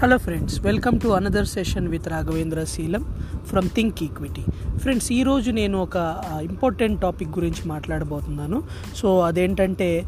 Hello 0.00 0.16
friends 0.18 0.60
welcome 0.60 1.00
to 1.00 1.08
another 1.08 1.46
session 1.46 1.88
with 1.88 2.08
Raghavendra 2.08 2.64
Seelam 2.64 3.04
from 3.46 3.68
Think 3.68 4.02
Equity 4.02 4.44
friends 4.78 5.12
ఈరోజు 5.12 5.50
నేను 5.50 5.78
ఒక 5.78 5.96
important 6.42 7.00
topic 7.00 7.30
గురించి 7.30 7.68
మాట్లాడబోతున్నాను. 7.68 8.62
సో 8.96 9.20
అదేంటంటే 9.20 10.04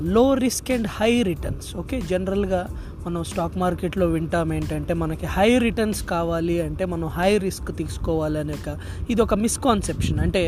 low 0.00 0.34
risk 0.34 0.70
and 0.70 0.88
high 0.88 1.22
returns 1.22 1.76
okay 1.76 2.00
జనరల్గా 2.00 2.68
మనం 3.06 3.22
స్టాక్ 3.24 3.56
మార్కెట్లో 3.58 4.06
వింటాం 4.06 4.52
ఏంటంటే 4.52 4.92
మనకి 4.94 5.26
హై 5.26 5.58
రిటర్న్స్ 5.58 6.02
కావాలి 6.02 6.62
అంటే 6.62 6.84
మనం 6.84 7.08
హై 7.16 7.38
రిస్క్ 7.38 7.70
తీసుకోవాలి 7.76 8.38
అనే 8.38 8.52
ఒక 8.52 8.70
ఇది 9.10 9.22
ఒక 9.22 9.34
మిస్కాన్సెప్షన్ 9.34 10.20
అంటే 10.20 10.42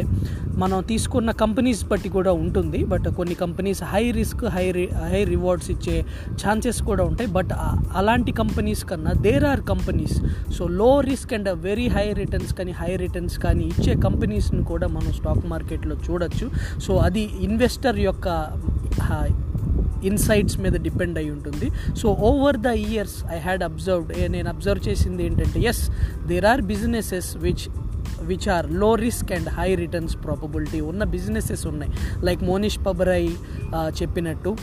మనం 0.62 0.78
తీసుకున్న 0.82 1.30
కంపెనీస్ 1.30 1.82
బట్టి 1.84 2.08
కూడా 2.08 2.32
ఉంటుంది 2.32 2.84
బట్ 2.84 3.08
కొన్ని 3.16 3.34
companies 3.34 3.82
high 3.82 4.04
risk 4.10 4.44
high 4.44 4.64
high 5.12 5.22
rewards 5.24 5.70
ఇచ్చే 5.70 5.96
ఛాన్సెస్ 6.42 6.80
కూడా 6.82 7.04
ఉంటాయి. 7.04 7.30
బట్ 7.30 7.52
అలాంటి 7.96 8.32
కంపెనీస్ 8.32 8.84
కన్నా 8.84 9.12
there 9.26 9.44
are 9.44 9.62
companies 9.72 10.16
so 10.58 10.66
low 10.80 10.90
risk 11.00 11.34
and 11.34 11.50
very 11.68 11.88
high 11.88 12.06
returns 12.12 12.54
కానీ 12.54 12.74
హై 12.80 12.92
రిటర్న్స్ 12.96 13.38
కానీ 13.38 13.64
ఇచ్చే 13.64 13.94
కంపెనీస్ని 14.06 14.64
కూడా 14.64 14.88
మనం 14.88 15.12
స్టాక్ 15.12 15.44
మార్కెట్లో 15.46 15.96
చూడొచ్చు. 16.06 16.48
సో 16.80 16.94
అది 16.96 17.24
ఇన్వెస్టర్ 17.40 18.00
యొక్క 18.08 18.28
ఇన్సైట్స్ 20.04 20.58
మీద 20.60 20.72
డిపెండ్ 20.72 21.18
అయి 21.18 21.30
ఉంటుంది. 21.30 21.70
So 21.96 22.08
over 22.08 22.56
the 22.56 22.66
years 22.66 23.16
I 23.34 23.38
had 23.38 23.62
observed 23.62 24.12
నేను 24.32 24.48
అబ్జర్వ్ 24.48 24.88
చేసింది 24.88 25.24
ఏంటంటే 25.26 25.60
yes 25.60 25.90
there 26.26 26.44
are 26.44 26.62
businesses 26.62 27.36
which 27.36 27.66
which 28.22 28.48
are low 28.48 28.94
risk 28.94 29.32
and 29.32 29.48
high 29.48 29.74
returns 29.74 30.14
probability 30.24 30.80
ఉన్న 30.80 31.04
బిజినెసెస్ 31.04 31.66
ఉన్నాయి. 31.66 31.92
లైక్ 32.24 32.42
మోనిష్ 32.42 32.78
పబరాయి 32.86 33.32
చెప్పినట్టు 34.02 34.56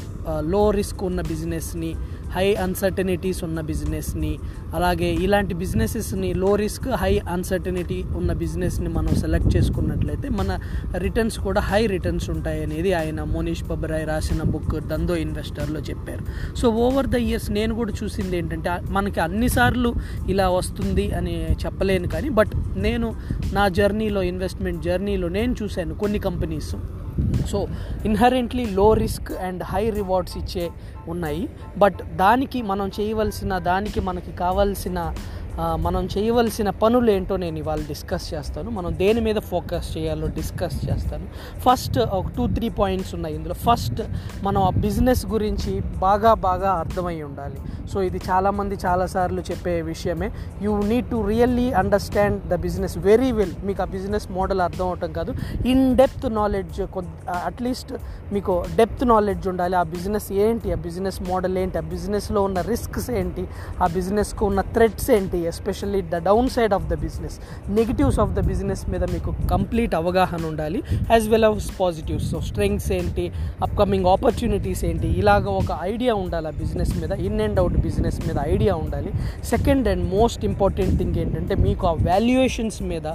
లో 0.54 0.61
రిస్క్ 0.72 1.04
ఉన్న 1.04 1.22
బిజినెస్ని 1.22 1.92
హై 2.36 2.53
అన్సర్టనిటీస్ 2.56 3.44
ఉన్న 3.44 3.62
బిజినెస్ని 3.62 4.31
అలాగే 4.76 5.09
ఇలాంటి 5.26 5.53
బిజినెసెస్ని 5.53 6.34
లో 6.34 6.56
రిస్క్ 6.56 6.88
హై 7.02 7.12
అన్సర్టనిటీ 7.30 8.03
ఉన్న 8.16 8.34
బిజినెస్ని 8.34 8.89
మనం 8.89 9.16
సెలెక్ట్ 9.16 9.52
చేసుకున్నట్లయితే 9.56 10.30
మన 10.30 10.59
రిటర్న్స్ 10.98 11.39
కూడా 11.39 11.61
హై 11.61 11.86
రిటర్న్స్ 11.86 12.30
ఉంటాయి 12.30 12.64
అనేది 12.64 12.94
ఆయన 12.94 13.23
మోనీష్ 13.23 13.64
పబ్రాయ్ 13.70 14.06
రాసిన 14.08 14.42
బుక్ 14.44 14.76
దందో 14.88 15.16
ఇన్వెస్టర్లో 15.16 15.80
చెప్పారు. 15.80 16.23
సో 16.56 16.70
ఓవర్ 16.86 17.08
ద 17.08 17.16
ఇయర్స్ 17.16 17.52
నేను 17.52 17.76
కూడా 17.76 17.94
చూసింది 18.04 18.38
ఏంటంటే 18.38 18.70
మనకి 18.89 19.20
అన్నిసార్లు 19.20 19.94
ఇలా 20.30 20.50
వస్తుంది 20.50 21.11
అని 21.11 21.36
చెప్పలేను 21.66 22.08
కానీ 22.08 22.30
బట్ 22.30 22.54
నేను 22.78 23.08
నా 23.54 23.67
జర్నీలో 23.67 24.23
ఇన్వెస్ట్మెంట్ 24.23 24.84
జర్నీలో 24.84 25.28
నేను 25.28 25.56
చూశాను 25.64 25.95
కొన్ని 25.95 26.20
companies 26.20 26.76
so 27.47 27.67
inherently 28.06 28.66
low 28.66 28.94
risk 28.94 29.31
and 29.31 29.64
high 29.64 29.89
rewards 29.89 30.38
ఇచ్చే 30.38 30.69
ఉన్నాయి. 31.08 31.50
బట్ 31.78 31.97
దానికి 32.16 32.61
మనం 32.61 32.92
చేయవలసిన 33.00 33.58
దానికి 33.58 34.00
మనకి 34.00 34.31
కావాల్సిన 34.31 35.14
మనం 35.59 36.09
చేయవలసిన 36.18 36.70
పనులు 36.70 37.12
ఏంటో 37.12 37.38
నేను 37.38 37.58
ఇవాళ 37.58 37.80
డిస్కస్ 37.80 38.34
చేస్తాను. 38.34 38.70
మనం 38.70 38.98
దేని 38.98 39.22
మీద 39.22 39.36
ఫోకస్ 39.36 39.98
చేయాలో 39.98 40.28
డిస్కస్ 40.28 40.90
చేస్తాను. 40.90 41.28
ఫస్ట్ 41.60 42.00
ఒక 42.00 42.28
టూ 42.38 42.48
త్రీ 42.48 42.70
పాయింట్స్ 42.70 43.16
ఉన్నాయి 43.16 43.36
ఇందులో. 43.36 43.54
ఫస్ట్ 43.54 44.02
మనం 44.44 44.62
ఆ 44.62 44.70
బిజినెస్ 44.70 45.26
గురించి 45.26 45.80
బాగా 45.80 46.34
బాగా 46.34 46.72
అర్థమై 46.72 47.22
ఉండాలి. 47.22 47.56
సో 47.92 48.02
ఇది 48.02 48.22
చాలామంది 48.30 48.78
చాలాసార్లు 48.86 49.42
చెప్పే 49.42 49.82
విషయమే. 49.82 50.32
You 50.62 50.82
need 50.82 51.10
to 51.10 51.28
really 51.28 51.72
understand 51.72 52.48
the 52.48 52.56
business 52.56 52.98
very 52.98 53.32
well 53.32 53.52
మీకు 53.64 53.82
ఆ 53.82 53.86
బిజినెస్ 53.86 54.32
మోడల్ 54.32 54.62
అర్థం 54.62 54.88
అవటం 54.88 55.12
కాదు. 55.12 55.34
In 55.66 55.95
depth 55.95 56.34
knowledge 56.34 56.82
at least 57.30 57.94
మీకు 58.34 58.64
డెప్త్ 58.76 59.08
నాలెడ్జ్ 59.08 59.48
ఉండాలి. 59.48 59.76
ఆ 59.76 59.84
బిజినెస్ 59.84 60.32
ఏంటి? 60.32 60.72
ఆ 60.72 60.76
బిజినెస్ 60.76 61.22
మోడల్ 61.22 61.58
ఏంటి? 61.58 61.78
ఆ 61.78 61.82
బిజినెస్లో 61.82 62.42
ఉన్న 62.42 62.62
రిస్క్స్ 62.62 63.10
ఏంటి? 63.10 63.48
ఆ 63.83 63.88
బిజినెస్కు 63.88 64.45
ఉన్న 64.45 64.61
థ్రెడ్స్ 64.61 65.11
ఏంటి? 65.11 65.42
Especially 65.45 66.02
the 66.02 66.20
downside 66.49 66.73
of 66.73 66.86
the 66.87 66.95
business 66.95 67.37
negatives 67.70 68.20
of 68.20 68.31
the 68.31 68.39
business 68.39 68.89
మీద 68.89 69.04
మీకు 69.14 69.33
కంప్లీట్ 69.52 69.95
అవగాహన 69.95 70.45
ఉండాలి. 70.45 70.83
As 71.11 71.30
well 71.30 71.45
as 71.45 71.71
positives 71.80 72.31
so 72.31 72.42
strengths 72.42 72.92
ఏంటి 72.92 73.31
అప్కమింగ్ 73.61 74.05
ఆపర్చునిటీస్ 74.05 74.86
ఏంటి 74.86 75.08
ఇలాగ 75.08 75.45
ఒక 75.45 75.77
ఐడియా 75.82 76.15
ఉండాలి 76.15 76.48
ఆ 76.48 76.52
బిజినెస్ 76.52 76.93
మీద 77.02 77.11
ఇన్ 77.11 77.42
అండ్ 77.42 77.59
అవుట్ 77.59 77.77
బిజినెస్ 77.77 78.20
మీద 78.27 78.37
ఐడియా 78.45 78.76
ఉండాలి. 78.76 79.11
Second 79.43 79.87
and 79.87 80.05
most 80.15 80.45
important 80.45 80.98
thing 80.98 81.15
ఏంటంటే 81.15 81.55
మీకు 81.55 81.87
ఆ 81.87 81.92
వాల్యుయేషన్స్ 81.92 82.82
మీద 82.82 83.08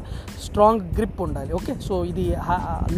స్ట్రాంగ్ 0.59 0.87
గ్రిప్ 0.95 1.19
ఉండాలి 1.25 1.53
ఓకే? 1.57 1.73
సో 1.87 1.95
ఇది 2.11 2.25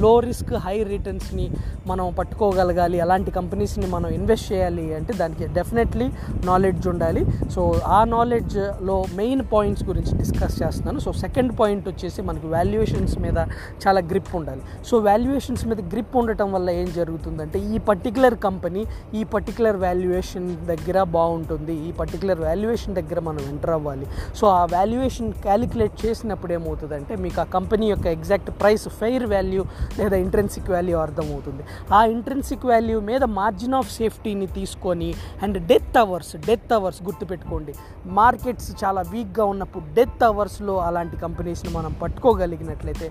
లో 0.03 0.11
రిస్క్ 0.27 0.53
హై 0.65 0.75
రిటర్న్స్ని 0.91 1.47
మనం 1.87 2.07
పట్టుకోగలగాలి 2.19 2.99
అలాంటి 3.05 3.31
కంపెనీస్ని 3.31 3.87
మనం 3.95 4.09
ఇన్వెస్ట్ 4.19 4.47
చేయాలి 4.53 4.85
అంటే 4.99 5.13
దానికి 5.19 5.45
డెఫినెట్లీ 5.57 6.07
నాలెడ్జ్ 6.45 6.87
ఉండాలి. 6.93 7.23
సో 7.55 7.63
ఆ 7.97 7.99
నాలెడ్జ్లో 8.13 8.97
మెయిన్ 9.19 9.43
పాయింట్స్ 9.53 9.85
గురించి 9.91 10.13
డిస్కస్ 10.21 10.57
చేస్తున్నాను. 10.63 11.03
సో 11.07 11.13
సెకండ్ 11.25 11.53
పాయింట్ 11.61 11.89
వచ్చేసి 11.89 12.23
మనకి 12.29 12.47
వాల్యుయేషన్స్ 12.55 13.17
మీద 13.25 13.39
చాలా 13.85 14.03
గ్రిప్ 14.13 14.33
ఉండాలి. 14.41 14.63
సో 14.91 14.99
వాల్యుయేషన్స్ 15.09 15.67
మీద 15.73 15.85
గ్రిప్ 15.95 16.17
ఉండటం 16.23 16.51
వల్ల 16.57 16.71
ఏం 16.71 16.89
జరుగుతుందంటే 17.01 17.61
ఈ 17.75 17.79
పర్టికులర్ 17.91 18.39
కంపెనీ 18.47 18.85
ఈ 19.15 19.25
పర్టికులర్ 19.35 19.81
వాల్యుయేషన్ 19.87 20.49
దగ్గర 20.73 21.03
బాగుంటుంది. 21.19 21.77
ఈ 21.89 21.93
పర్టికులర్ 22.01 22.43
వాల్యుయేషన్ 22.49 22.99
దగ్గర 23.01 23.21
మనం 23.29 23.45
ఎంటర్ 23.53 23.75
అవ్వాలి. 23.79 24.09
సో 24.41 24.47
ఆ 24.61 24.65
వాల్యుయేషన్ 24.77 25.31
క్యాలిక్యులేట్ 25.49 25.97
చేసినప్పుడు 26.07 26.53
ఏమవుతుందంటే 26.59 27.15
మీకు 27.27 27.39
ఆ 27.41 27.49
కంపెనీ 27.57 27.87
యొక్క 27.91 28.07
ఎగ్జాక్ట్ 28.17 28.51
ప్రైస్ 28.61 28.87
ఫెయిర్ 29.01 29.27
వాల్యూ 29.33 29.63
లేదా 29.99 30.17
ఇంట్రెన్సిక్ 30.25 30.71
వాల్యూ 30.75 30.97
అర్థమవుతుంది. 31.05 31.63
ఆ 31.99 32.01
ఇంట్రెన్సిక్ 32.15 32.67
వాల్యూ 32.73 32.99
మీద 33.11 33.23
మార్జిన్ 33.39 33.77
ఆఫ్ 33.81 33.91
సేఫ్టీని 33.99 34.49
తీసుకొని 34.59 35.11
and 35.43 35.59
death 35.73 35.99
hours 36.05 36.35
death 36.49 36.73
hours 36.79 37.01
గుర్తుపెట్టుకోండి. 37.09 37.75
మార్కెట్స్ 38.21 38.71
చాలా 38.83 39.03
వీక్గా 39.13 39.47
ఉన్నప్పుడు 39.53 39.85
డెత్ 39.99 40.25
అవర్స్లో 40.31 40.77
అలాంటి 40.89 41.17
కంపెనీస్ని 41.27 41.73
మనం 41.79 41.93
పట్టుకోగలిగినట్లయితే 42.03 43.09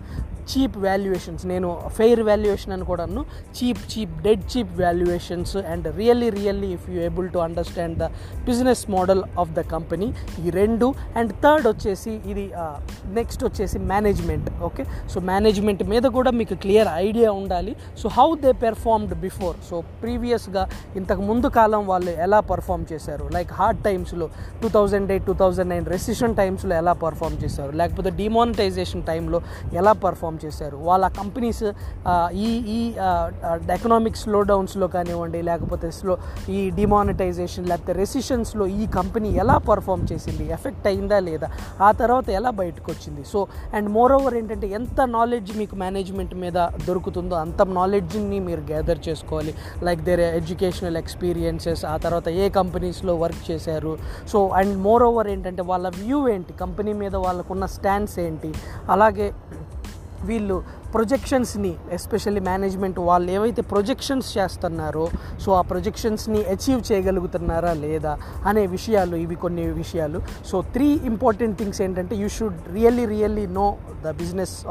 చీప్ 0.51 0.77
వాల్యుయేషన్స్ 0.85 1.43
నేను 1.51 1.67
ఫెయిర్ 1.97 2.21
వాల్యుయేషన్ 2.29 2.73
అని 2.75 2.85
కూడా 2.91 3.03
అన్ను 3.07 3.23
cheap 3.57 3.83
cheap 3.91 4.15
dead 4.27 4.43
cheap 4.53 4.73
valuations 4.81 5.55
and 5.73 5.87
really 5.99 6.29
really 6.37 6.69
if 6.77 6.85
you 6.93 6.97
able 7.09 7.27
to 7.35 7.41
understand 7.47 7.97
the 8.03 8.07
business 8.49 8.83
model 8.95 9.23
of 9.43 9.51
the 9.57 9.63
company 9.75 10.09
ఈ 10.43 10.53
రెండు. 10.59 10.87
అండ్ 11.19 11.31
థర్డ్ 11.43 11.67
వచ్చేసి 11.71 12.13
ఇది 12.31 12.45
నెక్స్ట్ 13.19 13.43
వచ్చేసి 13.47 13.79
మేనేజ్మెంట్ 13.93 14.49
ఓకే? 14.69 14.85
సో 15.13 15.19
మేనేజ్మెంట్ 15.31 15.83
మీద 15.93 16.05
కూడా 16.17 16.33
మీకు 16.39 16.57
క్లియర్ 16.63 16.89
ఐడియా 17.07 17.29
ఉండాలి. 17.41 17.75
So 18.01 18.09
how 18.17 18.27
they 18.45 18.53
performed 18.65 19.13
before? 19.25 19.55
So 19.69 19.75
ప్రీవియస్గా 20.03 20.65
ఇంతకు 21.01 21.23
ముందు 21.29 21.47
కాలం 21.59 21.81
వాళ్ళు 21.91 22.11
ఎలా 22.27 22.39
పర్ఫామ్ 22.51 22.85
చేశారు? 22.93 23.27
లైక్ 23.37 23.53
హార్డ్ 23.59 23.81
టైమ్స్లో 23.87 24.27
two 24.63 24.69
thousand 24.77 25.11
eight 25.15 25.25
two 25.29 25.37
thousand 25.43 25.71
nine 25.75 25.87
recession 25.95 26.35
టైమ్స్లో 26.41 26.75
ఎలా 26.81 26.95
పర్ఫామ్ 27.05 27.37
చేశారు? 27.43 27.71
లేకపోతే 27.81 28.09
డిమానిటైజేషన్ 28.23 29.03
టైంలో 29.11 29.41
ఎలా 29.81 29.93
పర్ఫామ్ 30.05 30.38
చేశారు. 30.43 30.77
వాళ్ళ 30.89 31.05
కంపెనీస్ 31.19 31.63
ఈ 32.45 32.49
ఈ 32.77 32.79
ఎకనామిక్ 33.77 34.17
స్లో 34.23 34.41
డౌన్స్లో 34.51 34.87
కానివ్వండి 34.95 35.41
లేకపోతే 35.49 35.89
స్లో 35.99 36.15
ఈ 36.57 36.59
డిమానిటైజేషన్ 36.79 37.67
లేకపోతే 37.71 37.95
రెసిషన్స్లో 38.01 38.67
ఈ 38.81 38.85
కంపెనీ 38.97 39.29
ఎలా 39.43 39.57
పర్ఫామ్ 39.69 40.05
చేసింది 40.11 40.45
ఎఫెక్ట్ 40.57 40.87
అయిందా 40.91 41.19
లేదా 41.29 41.49
ఆ 41.87 41.91
తర్వాత 42.01 42.29
ఎలా 42.39 42.51
బయటకు 42.61 42.87
వచ్చింది 42.93 43.23
సో 43.31 43.41
అండ్ 43.77 43.89
మోర్ 43.97 44.13
ఓవర్ 44.17 44.35
ఏంటంటే 44.41 44.67
ఎంత 44.79 45.01
నాలెడ్జ్ 45.17 45.51
మీకు 45.61 45.75
మేనేజ్మెంట్ 45.83 46.35
మీద 46.43 46.57
దొరుకుతుందో 46.87 47.35
అంత 47.45 47.61
నాలెడ్జ్ని 47.79 48.39
మీరు 48.47 48.63
గ్యాదర్ 48.71 48.99
చేసుకోవాలి. 49.07 49.53
లైక్ 49.87 50.01
దేర్ 50.07 50.23
ఎడ్యుకేషనల్ 50.39 50.97
ఎక్స్పీరియన్సెస్ 51.03 51.83
ఆ 51.93 51.95
తర్వాత 52.05 52.27
ఏ 52.43 52.45
కంపెనీస్లో 52.59 53.15
వర్క్ 53.23 53.43
చేశారు. 53.51 53.93
సో 54.31 54.39
అండ్ 54.59 54.75
మోర్ 54.87 55.03
ఓవర్ 55.09 55.29
ఏంటంటే 55.33 55.63
వాళ్ళ 55.71 55.87
వ్యూ 56.01 56.19
ఏంటి 56.33 56.53
కంపెనీ 56.63 56.93
మీద 57.01 57.15
వాళ్ళకున్న 57.25 57.65
స్టాండ్స్ 57.75 58.17
ఏంటి 58.25 58.51
అలాగే 58.95 59.27
వీళ్ళు 60.23 60.63
ప్రొజెక్షన్స్ని 60.93 61.75
ఎస్పెషల్లీ 61.91 62.41
మేనేజ్మెంట్ 62.41 62.99
వాళ్ళు 62.99 63.31
ఏవైతే 63.31 63.61
ప్రొజెక్షన్స్ 63.61 64.37
చేస్తున్నారో 64.37 65.07
సో 65.41 65.51
ఆ 65.51 65.61
ప్రొజెక్షన్స్ని 65.61 66.43
అచీవ్ 66.43 66.91
చేయగలుగుతున్నారా 66.91 67.73
లేదా 67.73 68.17
అనే 68.45 68.67
విషయాలు 68.67 69.15
ఇవి 69.15 69.35
కొన్ని 69.35 69.67
విషయాలు. 69.71 70.21
సో 70.45 70.61
త్రీ 70.61 70.87
ఇంపార్టెంట్ 71.11 71.57
థింగ్స్ 71.57 71.81
ఏంటంటే 71.81 72.15
you 72.15 72.27
should 72.27 72.73
really 72.73 73.05
really 73.05 73.47
know 73.47 73.77
the 74.05 74.11
business 74.11 74.65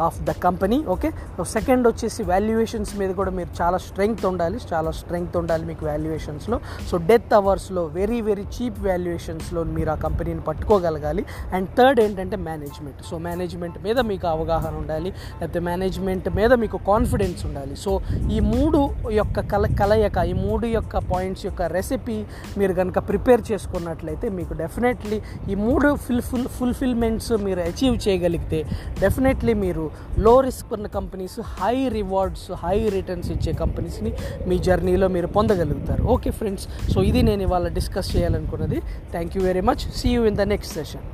of 0.00 0.22
the 0.22 0.30
company 0.30 0.84
okay? 0.84 1.10
So 1.36 1.44
second 1.44 1.88
వచ్చేసి 1.88 2.22
వాల్యుయేషన్స్ 2.22 2.96
మీద 2.96 3.14
కూడా 3.14 3.30
మీరు 3.30 3.62
చాలా 3.62 3.78
స్ట్రెంగ్త్ 3.78 4.26
ఉండాలి 4.26 4.58
చాలా 4.72 4.90
స్ట్రెంగ్త్ 4.90 5.36
ఉండాలి 5.36 5.64
మీకు 5.64 5.86
వాల్యుయేషన్స్లో. 5.86 6.60
సో 6.90 6.96
డెత్ 6.96 7.34
అవర్స్లో 7.34 7.84
వెరీ 7.84 8.20
వెరీ 8.20 8.42
చీప్ 8.42 8.80
వాల్యుయేషన్స్లో 8.86 9.62
మీరు 9.64 9.90
ఆ 9.90 9.94
కంపెనీని 9.94 10.40
పట్టుకోగలగాలి. 10.40 11.24
అండ్ 11.52 11.68
థర్డ్ 11.76 12.00
ఏంటంటే 12.00 12.36
మేనేజ్మెంట్. 12.36 13.02
సో 13.10 13.18
మేనేజ్మెంట్ 13.18 13.82
మీద 13.84 13.98
మీకు 14.00 14.26
అవగాహన 14.26 14.74
ఉండాలి 14.74 15.12
లేకపోతే 15.56 15.70
మేనేజ్మెంట్ 15.70 16.26
మీద 16.38 16.52
మీకు 16.62 16.78
కాన్ఫిడెన్స్ 16.90 17.40
ఉండాలి. 17.48 17.74
సో 17.84 17.90
ఈ 18.36 18.38
మూడు 18.52 18.80
యొక్క 19.20 19.40
కల 19.52 19.64
కలయిక 19.80 20.18
ఈ 20.30 20.34
మూడు 20.44 20.66
యొక్క 20.76 20.98
పాయింట్స్ 21.12 21.44
యొక్క 21.48 21.62
రెసిపీ 21.76 22.18
మీరు 22.58 22.72
కనుక 22.80 22.98
ప్రిపేర్ 23.10 23.42
చేసుకున్నట్లయితే 23.50 24.26
మీకు 24.38 24.52
డెఫినెట్లీ 24.62 25.18
ఈ 25.52 25.54
మూడు 25.66 25.88
ఫుల్ 26.04 26.22
ఫుల్ 26.28 26.48
ఫుల్ఫిల్మెంట్స్ 26.58 27.32
మీరు 27.46 27.60
అచీవ్ 27.68 27.96
చేయగలిగితే 28.06 28.60
డెఫినెట్లీ 29.04 29.54
మీరు 29.64 29.84
లో 30.26 30.34
రిస్క్ 30.48 30.72
ఉన్న 30.78 30.88
companies 30.98 31.38
high 31.58 31.76
rewards 31.98 32.48
high 32.64 32.76
returns 32.96 33.30
ఇచ్చే 33.36 33.54
కంపెనీస్ని 33.62 34.12
మీ 34.48 34.58
జర్నీలో 34.68 35.08
మీరు 35.16 35.30
పొందగలుగుతారు. 35.38 36.02
ఓకే 36.16 36.32
ఫ్రెండ్స్ 36.40 36.66
సో 36.94 36.98
ఇది 37.10 37.22
నేను 37.30 37.44
ఇవాళ 37.48 37.68
discuss 37.78 38.10
చేయాలనుకున్నది. 38.16 38.80
Thank 39.14 39.34
you 39.38 39.42
very 39.50 39.64
much. 39.70 39.84
See 40.00 40.10
you 40.16 40.24
in 40.32 40.38
the 40.42 40.46
next 40.54 40.74
session 40.80 41.06